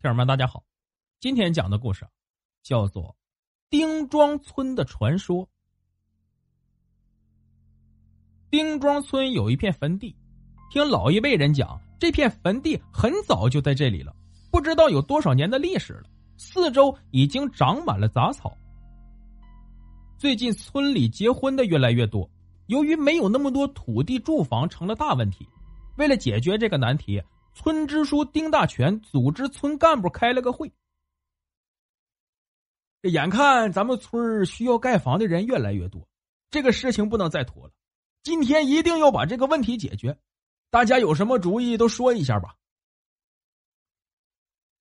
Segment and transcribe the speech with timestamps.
[0.00, 0.62] 听友们，大家好，
[1.18, 2.06] 今天讲的故事
[2.62, 3.02] 叫做
[3.68, 5.44] 《丁庄村的传说》。
[8.48, 10.14] 丁庄村有一片坟地，
[10.70, 14.14] 听老一辈人讲，这片坟地很早就在这里了，
[14.52, 16.04] 不知道有多少年的历史了。
[16.36, 18.56] 四周已经长满了杂草。
[20.16, 22.30] 最近村里结婚的越来越多，
[22.66, 25.44] 由于没有那么多土地住房，成了大问题。
[25.96, 27.20] 为了解决这个难题。
[27.58, 30.72] 村支书丁大全组织村干部开了个会。
[33.02, 36.06] 这眼看咱们村需要盖房的人越来越多，
[36.50, 37.72] 这个事情不能再拖了，
[38.22, 40.16] 今天一定要把这个问题解决。
[40.70, 42.54] 大家有什么主意都说一下吧。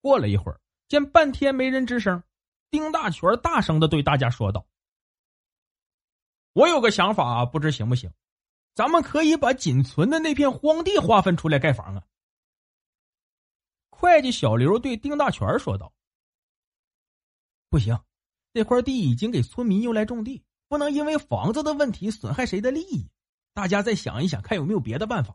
[0.00, 2.24] 过了一会儿，见半天没人吱声，
[2.70, 4.66] 丁大全大声的对大家说道
[6.54, 8.10] ：“我有个想法，不知行不行？
[8.74, 12.02] 咱们可以把仅存的那片荒地划分出来盖房啊。”
[14.04, 15.90] 会计小刘对丁大全说道
[17.70, 17.98] ：“不行，
[18.52, 23.08] 那块地已经给村民用来种地，不能因为房子的问题损害谁的利益。
[23.54, 25.34] 大家再想一想，看有没有别的办法。”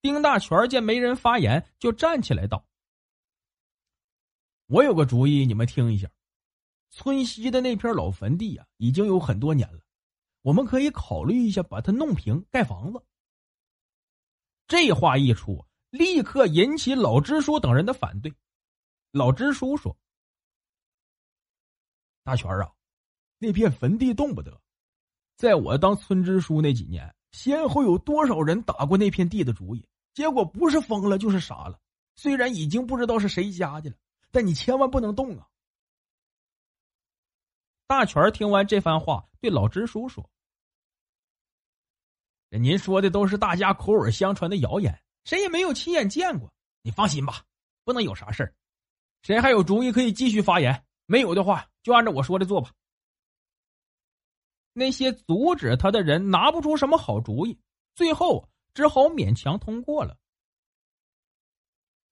[0.00, 2.64] 丁大全见没人发言，就站起来道
[4.70, 6.08] ：“我有个主意，你们听一下。
[6.90, 9.80] 村西的那片老坟地啊，已经有很多年了，
[10.42, 13.04] 我们可以考虑一下，把它弄平，盖房子。”
[14.68, 15.65] 这话一出。
[15.90, 18.34] 立刻引起老支书等人的反对。
[19.12, 19.96] 老支书说
[22.22, 22.70] ：“大全啊，
[23.38, 24.60] 那片坟地动不得。
[25.36, 31.80] 在我当村支书那几年，先后有多少人打过那片地的主意，结果不是疯了就是傻了。
[32.14, 33.96] 虽然已经不知道是谁家的了，
[34.30, 35.46] 但你千万不能动啊！”
[37.86, 40.28] 大全听完这番话，对老支书说
[42.50, 46.50] ：“您说的都是大家口耳相传的谣言。”谁也没有亲眼见过，
[46.82, 47.44] 你放心吧，
[47.84, 48.54] 不能有啥事儿。
[49.22, 50.86] 谁还有主意可以继续发言？
[51.04, 52.72] 没有的话，就按照我说的做吧。
[54.72, 57.58] 那些阻止他的人拿不出什么好主意，
[57.96, 60.16] 最后只好勉强通过了。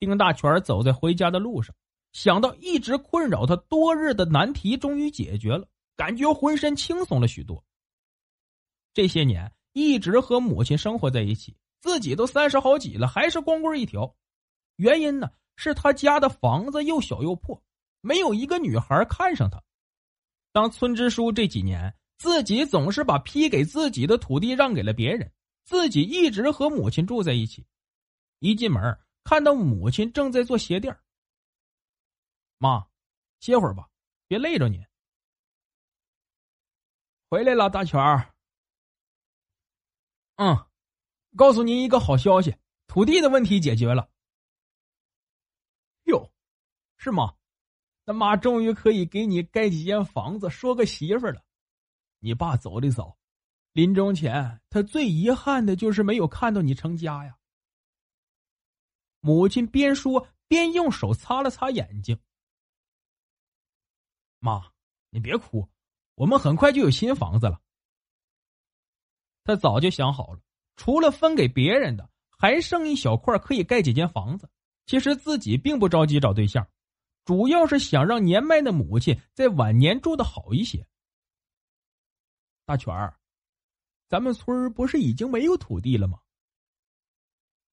[0.00, 1.72] 丁大全走在回家的路上，
[2.12, 7.64] 想到一直困扰他多日的难题终于解决了，感觉浑身轻松了许多。
[8.92, 11.56] 这些年一直和母亲生活在一起。
[11.84, 14.16] 自己都三十好几了，还是光棍一条。
[14.76, 17.62] 原因呢，是他家的房子又小又破，
[18.00, 19.62] 没有一个女孩看上他。
[20.50, 25.30] 当村支书这几年，自己总是把批给自己的土地让给了别人，
[25.64, 27.66] 自己一直和母亲住在一起。
[28.38, 30.98] 一进门，看到母亲正在做鞋垫
[32.56, 32.86] 妈，
[33.40, 33.90] 歇会儿吧，
[34.26, 34.86] 别累着你。
[37.28, 38.32] 回来了，大全儿。
[40.36, 40.64] 嗯。
[41.36, 42.56] 告诉您一个好消息，
[42.86, 44.08] 土地的问题解决了。
[46.04, 46.32] 哟，
[46.96, 47.34] 是吗？
[48.04, 51.42] 那妈终于可以给你盖几间房子，说个媳妇了。
[52.18, 53.18] 你爸走的早，
[53.72, 57.38] 临终前他最遗憾的就是没有看到你成家呀。
[59.20, 62.18] 母亲边说边用手擦了擦眼睛。
[64.38, 64.70] 妈，
[65.08, 65.66] 你别哭，
[66.14, 67.60] 我们很快就有新房子了。
[69.44, 70.40] 他早就想好了。
[70.76, 74.48] 除了分给别人的，还剩一小块可以盖几间房子。
[74.86, 76.66] 其实自己并不着急找对象，
[77.24, 80.86] 主要是想让年迈的母亲在晚年住的好一些。
[82.66, 83.16] 大全儿，
[84.08, 86.18] 咱们村不是已经没有土地了吗？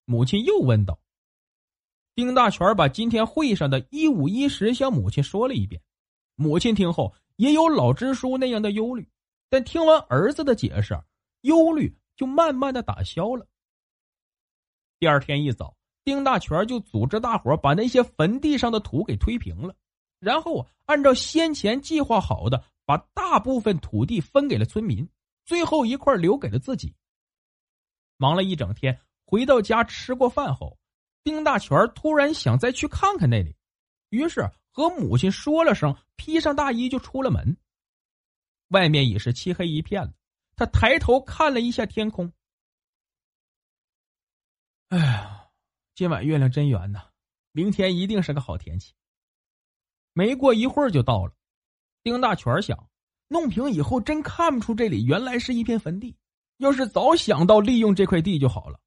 [0.06, 1.00] 母亲又问道。
[2.14, 5.82] 丁大全把今天会上的一五一十向母亲说了一遍。
[6.36, 9.08] 母亲听后也有老支书那样的忧虑，
[9.50, 10.98] 但听完儿子的解释，
[11.42, 11.98] 忧虑。
[12.22, 13.48] 就慢慢的打消了。
[15.00, 19.76] 第二天一早，丁大全就组织大伙把那些坟地上的土给推平了，
[20.20, 25.10] 然后按照先前计划好的，把大部分土地分给了村民，
[25.46, 26.94] 最后一块留给了自己。
[28.18, 30.78] 忙了一整天，回到家吃过饭后，
[31.24, 33.56] 丁大全突然想再去看看那里，
[34.10, 37.58] 于是和母亲说了声，披上大衣就出了门。
[38.68, 40.14] 外面已是漆黑一片了。
[40.62, 42.32] 他抬头看了一下天空，
[44.90, 45.50] 哎呀，
[45.96, 47.02] 今晚月亮真圆呐，
[47.52, 48.94] 明天一定是个好天气。
[50.14, 51.34] 没过一会儿就到了，
[52.04, 52.88] 丁大全想，
[53.28, 56.16] 弄平以后真看不出这里原来是一片坟地。
[56.58, 58.80] 要是早想到利用这块地就好了。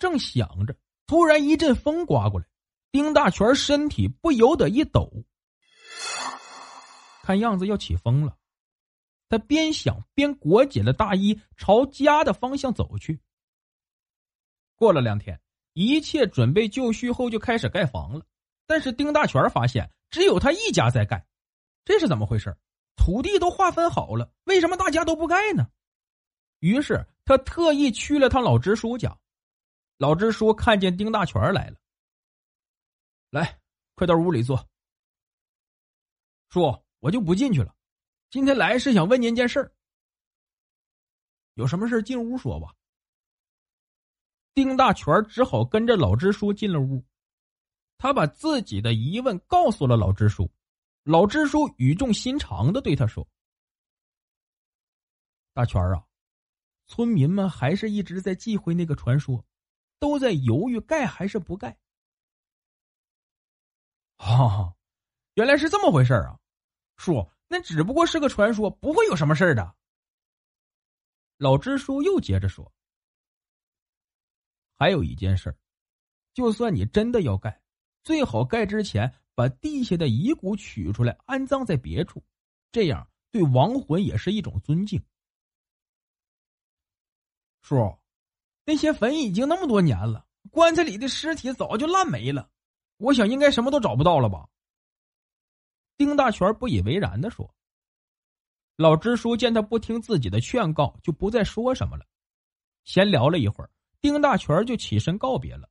[0.00, 0.76] 正想着，
[1.06, 2.46] 突然一阵风刮过来，
[2.90, 5.12] 丁大全身体不由得一抖。
[7.22, 8.36] 看样子要起风了，
[9.28, 13.20] 他边想边裹紧了大衣，朝家的方向走去。
[14.74, 15.40] 过了两天，
[15.72, 18.24] 一切准备就绪后，就开始盖房了。
[18.66, 21.26] 但是丁大全发现，只有他一家在盖，
[21.84, 22.56] 这是怎么回事？
[22.96, 25.68] 土地都划分好了，为什么大家都不盖呢？
[26.60, 29.18] 于是他特意去了趟老支书家。
[29.98, 31.76] 老支书看见丁大全来了，
[33.30, 33.58] 来，
[33.94, 34.68] 快到屋里坐。
[36.48, 36.82] 叔。
[37.00, 37.72] 我就不进去了，
[38.30, 39.72] 今天来是想问您件事儿。
[41.54, 42.74] 有什么事进屋说吧。
[44.52, 47.04] 丁大全只好跟着老支书进了屋，
[47.98, 50.50] 他把自己的疑问告诉了老支书。
[51.02, 53.26] 老支书语重心长的对他说
[55.54, 56.04] ：“大全啊，
[56.86, 59.44] 村民们还是一直在忌讳那个传说，
[59.98, 61.78] 都在犹豫盖还是不盖。”
[64.18, 64.74] 哈，
[65.34, 66.40] 原来是这么回事啊！
[66.96, 69.74] 叔，那只不过是个传说，不会有什么事儿的。
[71.38, 72.72] 老支书又接着说
[74.74, 75.56] ：“还有一件事
[76.34, 77.60] 就算你真的要盖，
[78.02, 82.22] 最好盖之前把地下的遗骨取出来安葬在别处，
[82.72, 85.02] 这样对亡魂也是一种尊敬。”
[87.62, 87.76] 叔，
[88.64, 92.48] 那些坟已经那么多年了，棺材里的尸体早就烂没了，
[92.96, 94.48] 我想应该什么都找不到了吧。
[95.96, 97.54] 丁大全不以为然的说
[98.76, 102.04] ：“老支书见他不听自己的劝告，就不再说什么了。
[102.84, 103.70] 闲聊了一会儿，
[104.00, 105.68] 丁大全就起身告别了。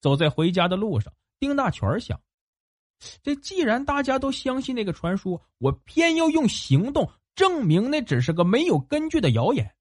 [0.00, 2.20] 走在回家的路上，丁大全想：
[3.22, 9.74] 这既然大家都相信那个传说，我偏要用行动证明那只是个没有根据的谣言。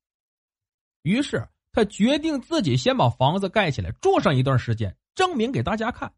[1.01, 6.13] 于是他决定自己先把房子盖起来，住上一段时间，证明给大家看。”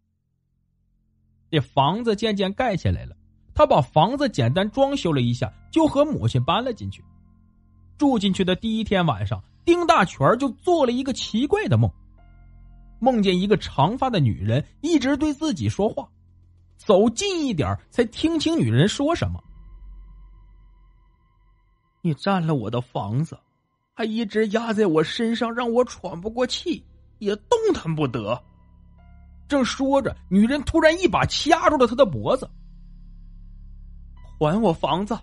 [1.55, 3.15] 这房子渐渐盖起来了，
[3.53, 7.01] 他把房子简单装修了一下，就和母亲搬了进去。
[7.97, 11.89] 住进去的第一天晚上，丁大全就做了一个奇怪的梦，
[12.99, 16.05] 梦见一个长发的女人一直对自己说话，
[16.75, 19.41] 走近一点才听清女人说什么
[22.03, 23.39] ：“你占了我的房子，
[23.93, 26.83] 还一直压在我身上，让我喘不过气，
[27.19, 28.43] 也动弹不得。”
[29.47, 32.49] 正说着，女人突然一把掐住了他的脖子。
[34.39, 35.17] “还我房子！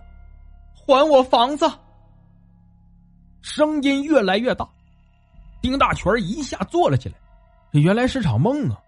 [0.75, 1.71] 还我房子！”
[3.43, 4.69] 声音越来越大，
[5.61, 7.17] 丁大全一下坐了起来。
[7.73, 8.79] 原来是场梦啊！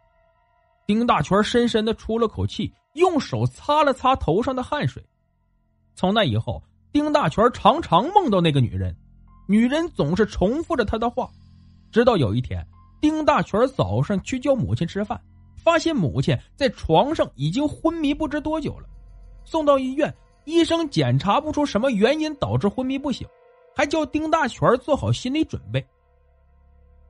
[0.86, 5.04] 丁大全深深的出了口气，用手擦了擦头上的汗水。
[5.94, 8.94] 从那以后，丁大全常常梦到那个女人，
[9.48, 11.30] 女人总是重复着他的话，
[11.90, 12.64] 直到有一天。
[13.04, 15.20] 丁大全早上去叫母亲吃饭，
[15.58, 18.88] 发现母亲在床上已经昏迷不知多久了。
[19.44, 20.10] 送到医院，
[20.46, 23.28] 医生检查不出什么原因导致昏迷不醒，
[23.76, 25.86] 还叫丁大全做好心理准备。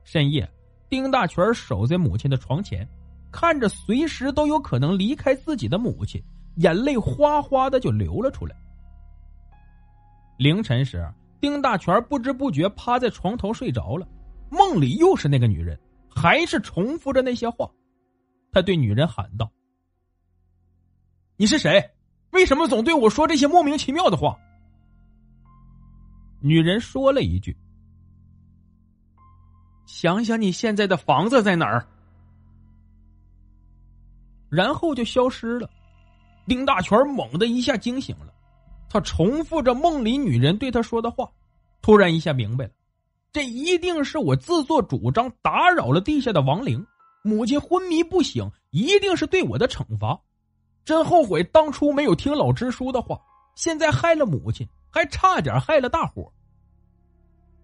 [0.03, 0.45] 深夜，
[0.89, 2.85] 丁大全守在母亲的床前，
[3.31, 6.21] 看着随时都有可能离开自己的母亲，
[6.57, 8.53] 眼泪哗哗的就流了出来。
[10.37, 11.09] 凌晨时，
[11.39, 14.05] 丁大全不知不觉趴在床头睡着了，
[14.49, 15.79] 梦里又是那个女人。
[16.15, 17.69] 还是重复着那些话，
[18.51, 19.51] 他对女人喊道
[21.37, 21.91] ：“你是谁？
[22.31, 24.35] 为什么总对我说这些莫名其妙的话？”
[26.41, 27.55] 女人说了一句
[29.85, 31.85] ：“想想你现在的房子在哪儿。”
[34.49, 35.69] 然后就消失了。
[36.47, 38.33] 丁大全猛的一下惊醒了，
[38.89, 41.29] 他重复着梦里女人对他说的话，
[41.81, 42.71] 突然一下明白了。
[43.35, 46.87] 这一定是我自作主张打扰了地下的亡灵，
[47.21, 50.17] 母亲昏迷不醒，一定是对我的惩罚。
[50.85, 53.19] 真后悔当初没有听老支书的话，
[53.53, 56.31] 现在害了母亲，还差点害了大伙。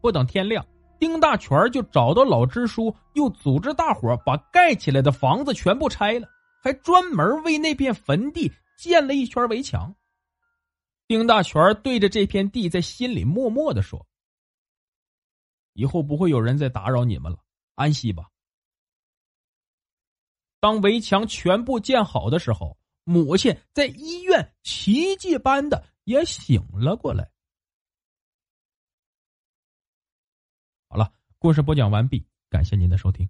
[0.01, 0.61] 不等天亮，
[0.99, 6.27] 丁大全就找到老支书，又组织大伙把盖起来的房子全部拆了，
[6.61, 9.95] 还专门为那片坟地建了一圈围墙。
[11.07, 14.05] 丁大全对着这片地在心里默默的说。
[15.81, 17.39] 以后不会有人再打扰你们了，
[17.73, 18.29] 安息吧。
[20.59, 27.31] 当围墙全部建好的时候，母亲在医院奇迹般的也醒了过来。
[30.87, 32.23] 好了，故事播讲完毕。
[32.47, 33.27] 感谢您的收听。